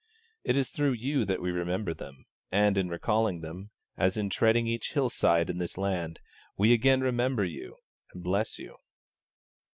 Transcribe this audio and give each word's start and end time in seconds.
It 0.43 0.57
is 0.57 0.71
through 0.71 0.93
you 0.93 1.25
that 1.25 1.43
we 1.43 1.51
remember 1.51 1.93
them; 1.93 2.25
and 2.51 2.75
in 2.75 2.89
recalling 2.89 3.41
them, 3.41 3.69
as 3.95 4.17
in 4.17 4.31
treading 4.31 4.65
each 4.65 4.93
hillside 4.93 5.47
in 5.47 5.59
this 5.59 5.77
land, 5.77 6.19
we 6.57 6.73
again 6.73 7.01
remember 7.01 7.45
you 7.45 7.75
and 8.11 8.23
bless 8.23 8.57
you. 8.57 8.77